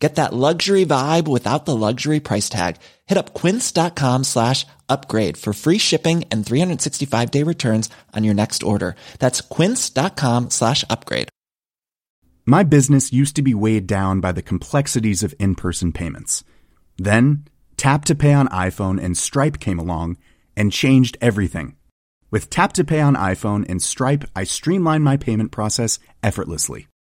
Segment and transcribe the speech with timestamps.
[0.00, 2.76] Get that luxury vibe without the luxury price tag.
[3.06, 8.62] Hit up quince.com slash upgrade for free shipping and 365 day returns on your next
[8.62, 8.96] order.
[9.18, 11.28] That's quince.com slash upgrade.
[12.46, 16.42] My business used to be weighed down by the complexities of in person payments.
[16.96, 17.44] Then,
[17.76, 20.16] Tap to Pay on iPhone and Stripe came along
[20.56, 21.76] and changed everything.
[22.30, 26.88] With Tap to Pay on iPhone and Stripe, I streamlined my payment process effortlessly.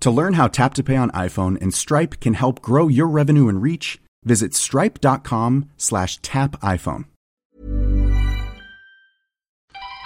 [0.00, 3.48] To learn how Tap to Pay on iPhone and Stripe can help grow your revenue
[3.48, 7.06] and reach, visit stripe.com slash tap iPhone.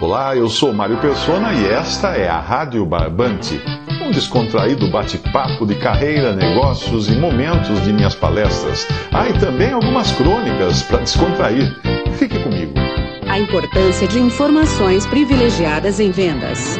[0.00, 3.60] Olá, eu sou Mário Persona e esta é a Rádio Barbante,
[4.02, 8.88] um descontraído bate-papo de carreira, negócios e momentos de minhas palestras.
[9.12, 11.70] Ah, e também algumas crônicas para descontrair.
[12.18, 12.72] Fique comigo.
[13.28, 16.78] A importância de informações privilegiadas em vendas.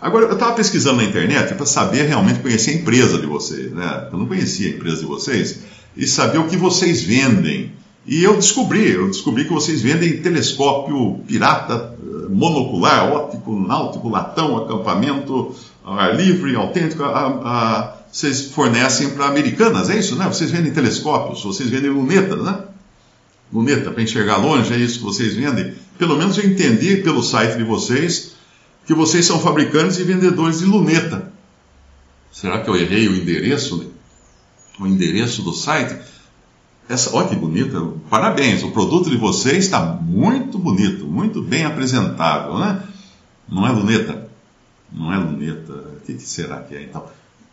[0.00, 4.08] Agora, eu estava pesquisando na internet para saber realmente conhecer a empresa de vocês, né?
[4.10, 5.60] Eu não conhecia a empresa de vocês
[5.94, 7.72] e saber o que vocês vendem.
[8.06, 14.56] E eu descobri, eu descobri que vocês vendem telescópio pirata, eh, monocular, óptico, náutico, latão,
[14.56, 17.02] acampamento, ar livre, autêntico.
[17.02, 20.26] A, a, vocês fornecem para americanas, é isso, né?
[20.26, 22.58] Vocês vendem telescópios, vocês vendem lunetas, né?
[23.52, 25.74] Luneta para enxergar longe, é isso que vocês vendem.
[25.98, 28.39] Pelo menos eu entendi pelo site de vocês
[28.90, 31.32] que vocês são fabricantes e vendedores de luneta.
[32.32, 33.88] Será que eu errei o endereço?
[34.80, 35.96] O endereço do site?
[36.88, 37.80] Essa, olha que bonita,
[38.10, 42.82] parabéns, o produto de vocês está muito bonito, muito bem apresentável, né?
[43.48, 44.28] Não é luneta?
[44.92, 47.04] Não é luneta, o que, que será que é então?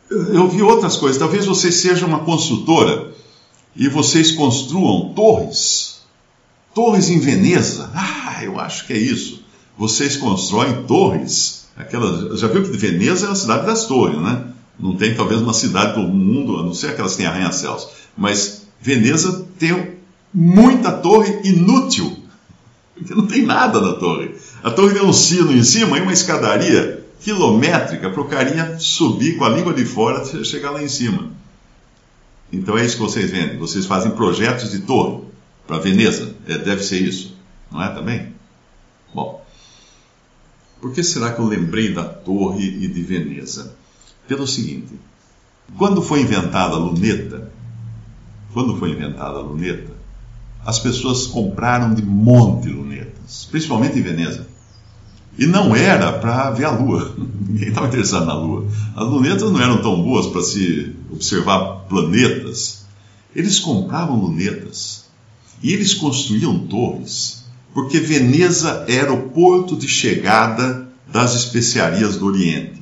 [0.09, 3.11] Eu vi outras coisas, talvez vocês sejam uma construtora
[3.75, 6.01] e vocês construam torres,
[6.73, 9.45] torres em Veneza, ah, eu acho que é isso
[9.77, 11.67] vocês constroem torres.
[11.77, 14.45] Aquelas, já viu que Veneza é a cidade das torres, né?
[14.79, 17.87] Não tem talvez uma cidade do mundo, a não ser aquelas que têm arranha-céus.
[18.17, 19.97] Mas Veneza tem
[20.33, 22.17] muita torre inútil,
[22.95, 24.35] porque não tem nada na torre.
[24.63, 29.37] A torre tem um sino em cima e uma escadaria quilométrica para o carinha subir
[29.37, 31.31] com a língua de fora e chegar lá em cima.
[32.51, 33.57] Então é isso que vocês vendem.
[33.57, 35.23] Vocês fazem projetos de torre
[35.65, 36.35] para Veneza.
[36.47, 37.35] É, deve ser isso,
[37.71, 38.33] não é também?
[39.13, 39.45] Bom,
[40.87, 43.75] por que será que eu lembrei da torre e de Veneza?
[44.25, 44.93] Pelo seguinte,
[45.77, 47.51] quando foi inventada a luneta,
[48.53, 49.91] quando foi inventada a luneta,
[50.65, 54.47] as pessoas compraram de monte lunetas, principalmente em Veneza.
[55.37, 57.13] E não era para ver a Lua.
[57.45, 58.65] Ninguém estava interessado na Lua.
[58.95, 62.85] As lunetas não eram tão boas para se observar planetas.
[63.35, 65.05] Eles compravam lunetas
[65.61, 67.45] e eles construíam torres
[67.77, 72.81] porque Veneza era o porto de chegada das especiarias do Oriente.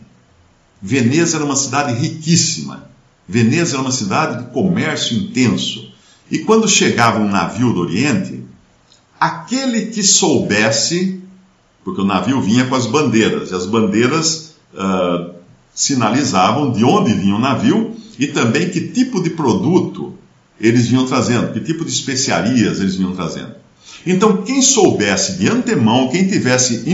[0.81, 2.89] Veneza era uma cidade riquíssima.
[3.28, 5.91] Veneza era uma cidade de comércio intenso.
[6.31, 8.41] E quando chegava um navio do Oriente,
[9.19, 11.22] aquele que soubesse,
[11.84, 15.35] porque o navio vinha com as bandeiras, e as bandeiras uh,
[15.73, 20.13] sinalizavam de onde vinha o navio e também que tipo de produto
[20.57, 23.64] eles vinham trazendo, que tipo de especiarias eles vinham trazendo.
[24.06, 26.85] Então, quem soubesse de antemão, quem tivesse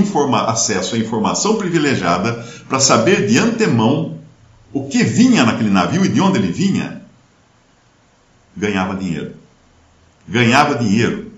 [0.48, 4.20] acesso à informação privilegiada para saber de antemão
[4.74, 7.02] o que vinha naquele navio e de onde ele vinha,
[8.56, 9.34] ganhava dinheiro.
[10.28, 11.32] Ganhava dinheiro.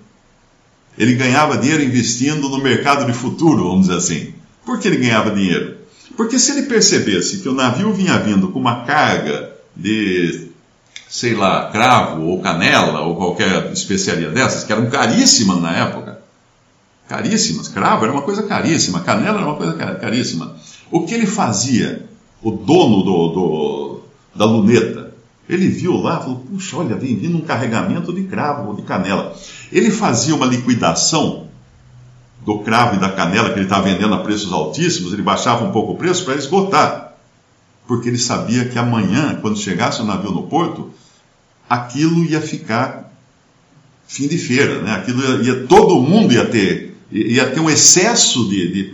[0.98, 4.34] Ele ganhava dinheiro investindo no mercado de futuro, vamos dizer assim.
[4.64, 5.78] Por que ele ganhava dinheiro?
[6.16, 10.53] Porque se ele percebesse que o navio vinha vindo com uma carga de
[11.14, 16.20] sei lá, cravo ou canela ou qualquer especiaria dessas, que eram caríssimas na época.
[17.08, 17.68] Caríssimas.
[17.68, 20.56] Cravo era uma coisa caríssima, canela era uma coisa caríssima.
[20.90, 22.10] O que ele fazia,
[22.42, 24.02] o dono do, do
[24.34, 25.14] da luneta,
[25.48, 29.36] ele viu lá, falou: puxa, olha, vem vindo um carregamento de cravo ou de canela.
[29.72, 31.46] Ele fazia uma liquidação
[32.44, 35.72] do cravo e da canela que ele estava vendendo a preços altíssimos, ele baixava um
[35.72, 37.14] pouco o preço para esgotar.
[37.86, 40.92] Porque ele sabia que amanhã, quando chegasse o navio no porto,
[41.74, 43.12] aquilo ia ficar
[44.08, 44.94] fim de feira, né?
[44.94, 48.92] Aquilo ia, todo mundo ia ter, ia ter um excesso de, de,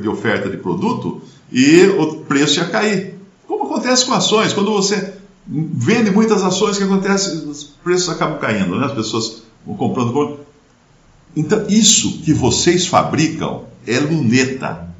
[0.00, 3.14] de oferta de produto e o preço ia cair.
[3.46, 5.14] Como acontece com ações, quando você
[5.48, 7.46] vende muitas ações, o que acontece?
[7.46, 8.86] Os preços acabam caindo, né?
[8.86, 10.40] As pessoas vão comprando.
[11.34, 14.90] Então, isso que vocês fabricam é luneta.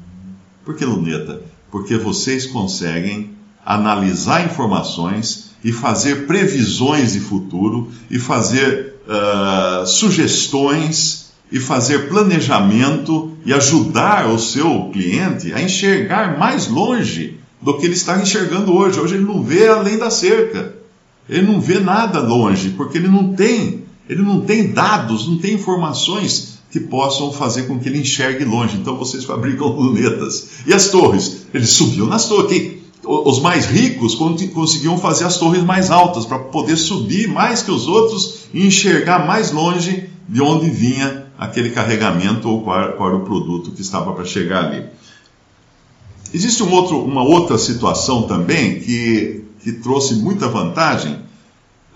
[0.65, 1.41] Por que luneta?
[1.69, 3.31] Porque vocês conseguem
[3.63, 13.53] analisar informações e fazer previsões de futuro e fazer uh, sugestões e fazer planejamento e
[13.53, 18.99] ajudar o seu cliente a enxergar mais longe do que ele está enxergando hoje.
[18.99, 20.75] Hoje ele não vê além da cerca.
[21.29, 25.53] Ele não vê nada longe, porque ele não tem, ele não tem dados, não tem
[25.53, 28.77] informações que possam fazer com que ele enxergue longe.
[28.77, 30.49] Então vocês fabricam lunetas.
[30.65, 31.45] E as torres?
[31.53, 32.80] Eles subiam nas torres.
[33.03, 37.87] Os mais ricos conseguiam fazer as torres mais altas para poder subir mais que os
[37.87, 43.25] outros e enxergar mais longe de onde vinha aquele carregamento ou qual, qual era o
[43.25, 44.85] produto que estava para chegar ali.
[46.31, 51.17] Existe um outro, uma outra situação também que, que trouxe muita vantagem.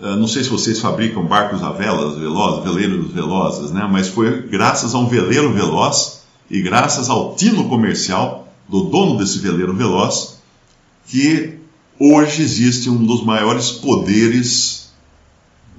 [0.00, 3.88] Uh, não sei se vocês fabricam barcos a velas velozes, veleiros velozes, né?
[3.90, 9.38] mas foi graças a um veleiro veloz e graças ao tino comercial do dono desse
[9.38, 10.35] veleiro veloz
[11.06, 11.58] que
[11.98, 14.92] hoje existe um dos maiores poderes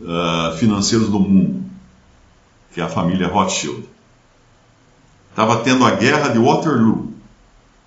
[0.02, 1.64] uh, financeiros do mundo,
[2.74, 3.84] que é a família Rothschild.
[5.30, 7.14] Estava tendo a guerra de Waterloo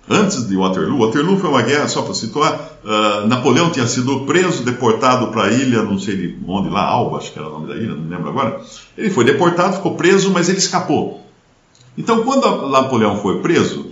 [0.09, 0.99] antes de Waterloo.
[0.99, 5.51] Waterloo foi uma guerra, só para situar, uh, Napoleão tinha sido preso, deportado para a
[5.51, 8.07] ilha, não sei de onde lá, Alba, acho que era o nome da ilha, não
[8.07, 8.61] lembro agora.
[8.97, 11.25] Ele foi deportado, ficou preso, mas ele escapou.
[11.97, 13.85] Então, quando Napoleão foi preso,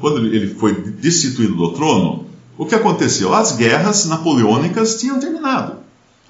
[0.00, 2.27] quando ele foi destituído do trono,
[2.58, 3.32] o que aconteceu?
[3.32, 5.76] As guerras napoleônicas tinham terminado.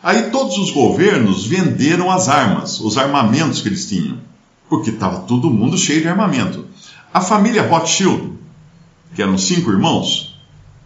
[0.03, 4.19] Aí todos os governos venderam as armas, os armamentos que eles tinham,
[4.69, 6.67] porque estava todo mundo cheio de armamento.
[7.13, 8.35] A família Rothschild,
[9.15, 10.39] que eram cinco irmãos,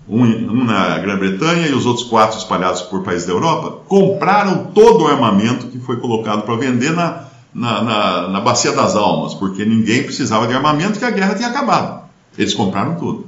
[0.09, 5.05] um, um na Grã-Bretanha e os outros quatro espalhados por países da Europa, compraram todo
[5.05, 9.65] o armamento que foi colocado para vender na, na, na, na Bacia das Almas, porque
[9.65, 12.03] ninguém precisava de armamento, que a guerra tinha acabado.
[12.39, 13.27] Eles compraram tudo.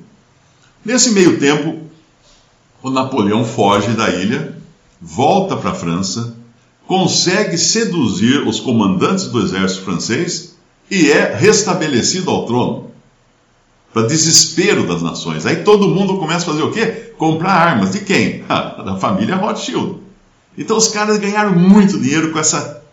[0.84, 1.83] Nesse meio tempo,
[2.84, 4.54] o Napoleão foge da ilha,
[5.00, 6.36] volta para a França,
[6.86, 10.56] consegue seduzir os comandantes do exército francês
[10.90, 12.90] e é restabelecido ao trono
[13.90, 15.46] para desespero das nações.
[15.46, 17.14] Aí todo mundo começa a fazer o quê?
[17.16, 17.92] Comprar armas.
[17.92, 18.44] De quem?
[18.50, 20.00] Ah, da família Rothschild.
[20.58, 22.84] Então os caras ganharam muito dinheiro com essa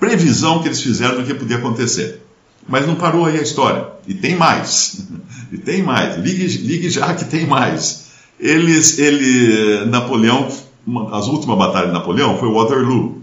[0.00, 2.20] previsão que eles fizeram do que podia acontecer.
[2.68, 3.86] Mas não parou aí a história.
[4.04, 5.06] E tem mais.
[5.52, 6.16] e tem mais.
[6.16, 8.07] Ligue, ligue já que tem mais.
[8.38, 10.48] Eles, ele, Napoleão,
[10.86, 13.22] uma, as últimas batalhas de Napoleão foi Waterloo.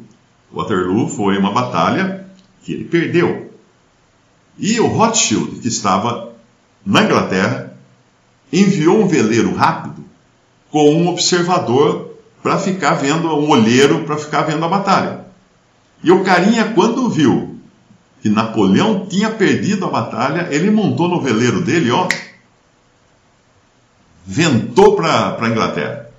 [0.53, 2.25] Waterloo foi uma batalha
[2.63, 3.51] que ele perdeu.
[4.57, 6.33] E o Rothschild, que estava
[6.85, 7.73] na Inglaterra,
[8.51, 10.03] enviou um veleiro rápido
[10.71, 15.25] com um observador para ficar vendo, um olheiro para ficar vendo a batalha.
[16.03, 17.55] E o carinha, quando viu
[18.21, 22.07] que Napoleão tinha perdido a batalha, ele montou no veleiro dele, ó,
[24.25, 26.09] ventou para a Inglaterra.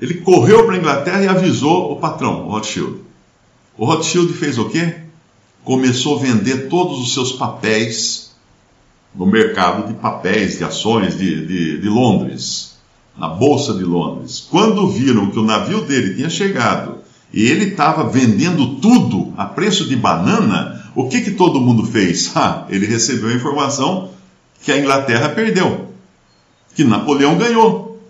[0.00, 3.00] Ele correu para a Inglaterra e avisou o patrão, o Rothschild.
[3.76, 4.94] O Rothschild fez o quê?
[5.62, 8.30] Começou a vender todos os seus papéis
[9.14, 12.78] no mercado de papéis, de ações de, de, de Londres,
[13.18, 14.46] na Bolsa de Londres.
[14.50, 16.98] Quando viram que o navio dele tinha chegado
[17.32, 22.32] e ele estava vendendo tudo a preço de banana, o que, que todo mundo fez?
[22.36, 24.10] Ah, ele recebeu a informação
[24.62, 25.89] que a Inglaterra perdeu,
[26.74, 28.00] que Napoleão ganhou.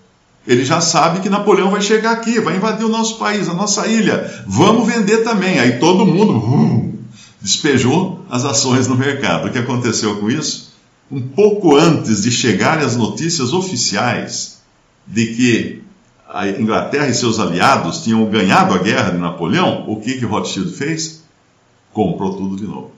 [0.47, 3.87] Ele já sabe que Napoleão vai chegar aqui, vai invadir o nosso país, a nossa
[3.87, 4.43] ilha.
[4.47, 5.59] Vamos vender também.
[5.61, 6.99] Aí todo mundo uh,
[7.41, 9.49] despejou as ações no mercado.
[9.49, 10.71] O que aconteceu com isso?
[11.11, 14.61] um pouco antes de chegarem as notícias oficiais
[15.07, 15.83] de que
[16.29, 20.73] a Inglaterra e seus aliados tinham ganhado a guerra de Napoleão, o que que Rothschild
[20.73, 21.25] fez?
[21.93, 22.93] Comprou tudo de novo.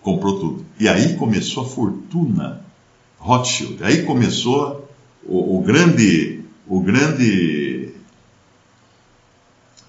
[0.00, 0.64] Comprou tudo.
[0.78, 2.62] E aí começou a fortuna
[3.20, 3.84] Rothschild.
[3.84, 4.88] Aí começou
[5.22, 7.90] o, o grande, o grande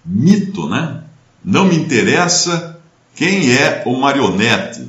[0.05, 1.03] mito, né?
[1.43, 2.79] Não me interessa
[3.15, 4.87] quem é o marionete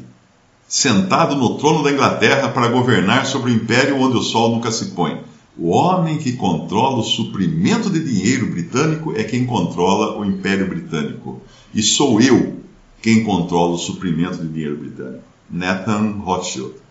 [0.68, 4.86] sentado no trono da Inglaterra para governar sobre o império onde o sol nunca se
[4.86, 5.22] põe.
[5.56, 11.42] O homem que controla o suprimento de dinheiro britânico é quem controla o império britânico.
[11.74, 12.60] E sou eu
[13.02, 15.24] quem controla o suprimento de dinheiro britânico?
[15.50, 16.81] Nathan Rothschild.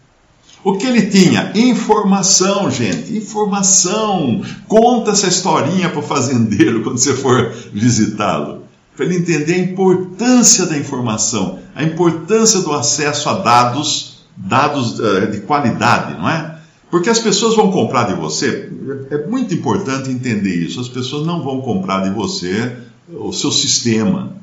[0.63, 1.51] O que ele tinha?
[1.56, 3.18] Informação, gente.
[3.18, 4.41] Informação.
[4.68, 8.63] Conta essa historinha para o fazendeiro quando você for visitá-lo.
[8.96, 15.32] Para ele entender a importância da informação, a importância do acesso a dados, dados uh,
[15.32, 16.60] de qualidade, não é?
[16.91, 18.70] Porque as pessoas vão comprar de você,
[19.10, 20.80] é muito importante entender isso.
[20.80, 22.75] As pessoas não vão comprar de você
[23.10, 24.36] o seu sistema.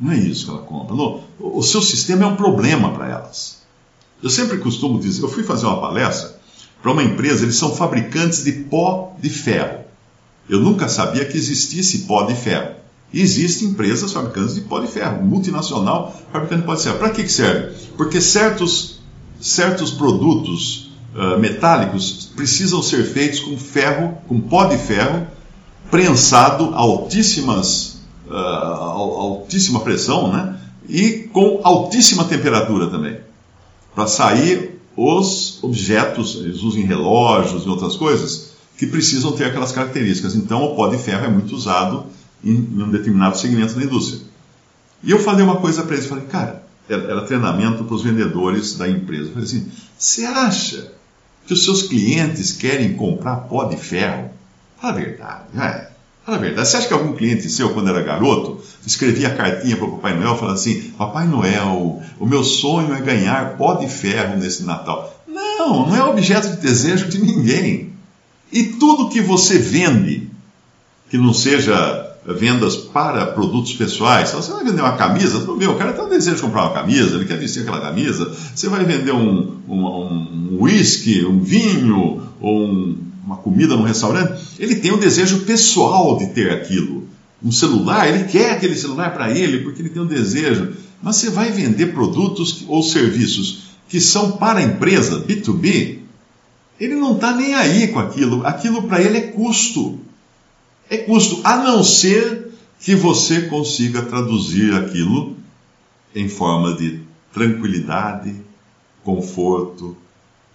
[0.00, 0.94] Não é isso que ela compra.
[0.94, 3.65] Não, o seu sistema é um problema para elas.
[4.22, 6.36] Eu sempre costumo dizer, eu fui fazer uma palestra
[6.82, 9.80] para uma empresa, eles são fabricantes de pó de ferro.
[10.48, 12.76] Eu nunca sabia que existisse pó de ferro.
[13.12, 16.98] Existem empresas fabricantes de pó de ferro, multinacional fabricando pó de ferro.
[16.98, 17.74] Para que, que serve?
[17.96, 19.00] Porque certos,
[19.40, 25.26] certos produtos uh, metálicos precisam ser feitos com ferro, com pó de ferro,
[25.90, 30.56] prensado a altíssimas, uh, altíssima pressão, né?
[30.88, 33.25] E com altíssima temperatura também
[33.96, 40.34] para sair os objetos, eles usam relógios e outras coisas, que precisam ter aquelas características.
[40.34, 42.04] Então, o pó de ferro é muito usado
[42.44, 44.20] em, em um determinado segmento da indústria.
[45.02, 48.74] E eu falei uma coisa para eles, falei, cara, era, era treinamento para os vendedores
[48.74, 49.30] da empresa.
[49.30, 49.66] Eu falei assim,
[49.98, 50.92] você acha
[51.46, 54.30] que os seus clientes querem comprar pó de ferro?
[54.78, 55.85] Fala a verdade, é.
[56.26, 56.68] Fala a verdade.
[56.68, 60.36] Você acha que algum cliente seu, quando era garoto, escrevia cartinha para o Papai Noel
[60.36, 65.22] falando assim: Papai Noel, o meu sonho é ganhar pó de ferro nesse Natal?
[65.28, 67.92] Não, não é objeto de desejo de ninguém.
[68.50, 70.28] E tudo que você vende,
[71.08, 74.32] que não seja vendas para produtos pessoais.
[74.32, 77.14] Você vai vender uma camisa, meu, o cara tem um desejo de comprar uma camisa,
[77.14, 78.34] ele quer vestir aquela camisa.
[78.52, 84.40] Você vai vender um, um, um whisky, um vinho, ou um, uma comida num restaurante,
[84.56, 87.08] ele tem um desejo pessoal de ter aquilo.
[87.42, 90.74] Um celular, ele quer aquele celular para ele porque ele tem um desejo.
[91.02, 95.98] Mas você vai vender produtos ou serviços que são para a empresa, B2B,
[96.78, 98.46] ele não está nem aí com aquilo.
[98.46, 99.98] Aquilo para ele é custo.
[100.88, 105.36] É custo, a não ser que você consiga traduzir aquilo
[106.14, 107.00] em forma de
[107.32, 108.34] tranquilidade,
[109.02, 109.96] conforto,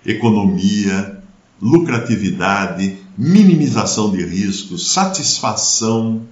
[0.05, 1.20] economia,
[1.61, 6.23] lucratividade, minimização de riscos, satisfação.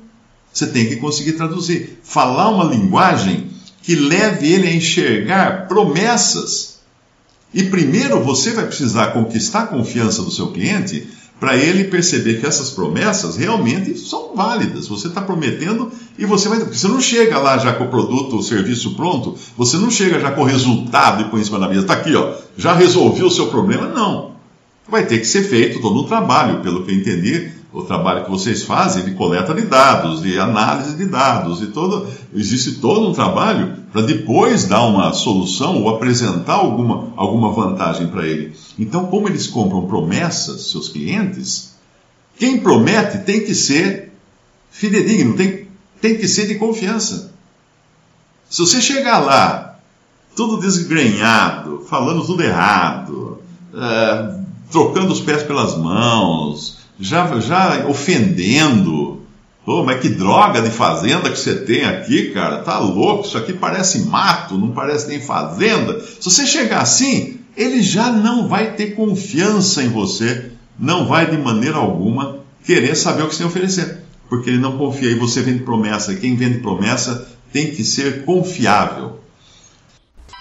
[0.51, 1.99] Você tem que conseguir traduzir.
[2.03, 3.47] Falar uma linguagem
[3.83, 6.79] que leve ele a enxergar promessas.
[7.53, 11.07] E primeiro você vai precisar conquistar a confiança do seu cliente
[11.39, 14.87] para ele perceber que essas promessas realmente são válidas.
[14.87, 16.59] Você está prometendo e você vai.
[16.59, 20.19] Porque você não chega lá já com o produto, o serviço pronto, você não chega
[20.19, 21.81] já com o resultado e põe em cima da mesa.
[21.81, 23.87] Está aqui, ó, já resolvi o seu problema.
[23.87, 24.38] Não
[24.89, 28.31] vai ter que ser feito todo um trabalho, pelo que eu entendi, o trabalho que
[28.31, 33.13] vocês fazem de coleta de dados, de análise de dados, e todo, existe todo um
[33.13, 38.53] trabalho para depois dar uma solução ou apresentar alguma, alguma vantagem para ele.
[38.77, 41.75] Então, como eles compram promessas, seus clientes,
[42.37, 44.11] quem promete tem que ser
[44.71, 45.67] fidedigno, tem,
[46.01, 47.31] tem que ser de confiança.
[48.49, 49.77] Se você chegar lá,
[50.35, 53.39] tudo desgrenhado, falando tudo errado,
[53.73, 59.19] uh, trocando os pés pelas mãos, já, já ofendendo.
[59.65, 62.59] Pô, mas que droga de fazenda que você tem aqui, cara.
[62.59, 65.99] Tá louco, isso aqui parece mato, não parece nem fazenda.
[65.99, 71.37] Se você chegar assim, ele já não vai ter confiança em você, não vai de
[71.37, 73.99] maneira alguma querer saber o que você oferecer.
[74.29, 76.15] Porque ele não confia e você vende promessa.
[76.15, 79.19] Quem vende promessa tem que ser confiável.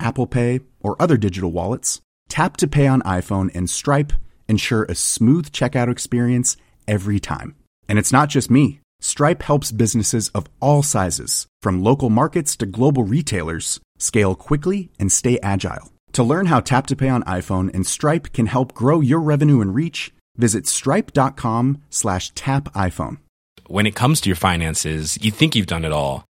[0.00, 4.12] Apple Pay, or other digital wallets, Tap to Pay on iPhone and Stripe
[4.48, 6.56] ensure a smooth checkout experience
[6.88, 7.54] every time.
[7.88, 8.80] And it's not just me.
[9.00, 15.10] Stripe helps businesses of all sizes, from local markets to global retailers, scale quickly and
[15.10, 15.90] stay agile.
[16.12, 19.60] To learn how Tap to Pay on iPhone and Stripe can help grow your revenue
[19.60, 23.18] and reach, visit stripe.com slash tap iPhone.
[23.68, 26.24] When it comes to your finances, you think you've done it all.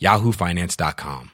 [0.00, 1.30] yahoofinance.com.